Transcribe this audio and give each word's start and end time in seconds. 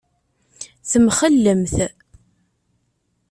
Temxellemt. 0.91 1.75